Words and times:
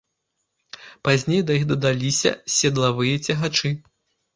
Пазней 1.09 1.43
да 1.51 1.59
іх 1.61 1.67
дадаліся 1.75 2.35
седлавыя 2.59 3.15
цягачы. 3.25 3.77